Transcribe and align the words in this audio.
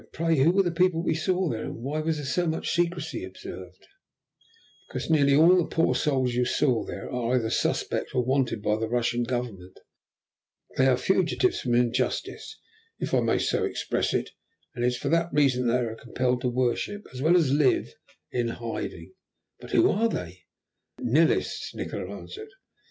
"Pray 0.13 0.37
who 0.37 0.49
were 0.49 0.63
the 0.63 0.71
people 0.71 1.03
we 1.03 1.13
saw 1.13 1.47
there? 1.47 1.65
And 1.65 1.83
why 1.83 1.99
was 1.99 2.27
so 2.27 2.47
much 2.47 2.73
secrecy 2.73 3.23
observed?" 3.23 3.87
"Because 4.89 5.11
nearly 5.11 5.35
all 5.35 5.55
the 5.55 5.67
poor 5.69 5.93
souls 5.93 6.33
you 6.33 6.43
saw 6.43 6.83
there 6.83 7.07
are 7.13 7.35
either 7.35 7.51
suspected 7.51 8.15
or 8.15 8.25
wanted 8.25 8.63
by 8.63 8.79
the 8.79 8.87
Russian 8.89 9.21
Government. 9.21 9.79
They 10.75 10.87
are 10.87 10.97
fugitives 10.97 11.61
from 11.61 11.75
injustice, 11.75 12.59
if 12.97 13.13
I 13.13 13.19
may 13.19 13.37
so 13.37 13.63
express 13.63 14.15
it, 14.15 14.31
and 14.73 14.83
it 14.83 14.87
is 14.87 14.97
for 14.97 15.09
that 15.09 15.31
reason 15.33 15.67
that 15.67 15.73
they 15.73 15.85
are 15.85 15.95
compelled 15.95 16.41
to 16.41 16.49
worship, 16.49 17.05
as 17.13 17.21
well 17.21 17.37
as 17.37 17.51
live, 17.53 17.93
in 18.31 18.47
hiding." 18.47 19.13
"But 19.59 19.69
who 19.69 19.91
are 19.91 20.09
they?" 20.09 20.45
"Nihilists," 20.99 21.75
Nikola 21.75 22.11
answered. 22.21 22.49